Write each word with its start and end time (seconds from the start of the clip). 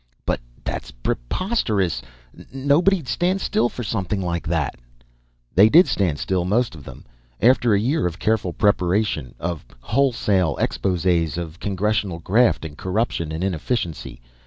"But 0.25 0.39
that's 0.63 0.89
preposterous! 0.89 2.01
Nobody'd 2.51 3.07
stand 3.07 3.39
still 3.39 3.69
for 3.69 3.83
something 3.83 4.19
like 4.19 4.47
that!" 4.47 4.73
"They 5.53 5.69
did 5.69 5.85
stand 5.85 6.17
still, 6.17 6.43
most 6.43 6.73
of 6.73 6.83
them. 6.83 7.05
After 7.39 7.75
a 7.75 7.79
year 7.79 8.07
of 8.07 8.17
careful 8.17 8.51
preparation 8.51 9.35
of 9.39 9.63
wholesale 9.79 10.57
exposes 10.57 11.37
of 11.37 11.59
Congressional 11.59 12.17
graft 12.17 12.65
and 12.65 12.75
corruption 12.75 13.31
and 13.31 13.43
inefficiency. 13.43 14.19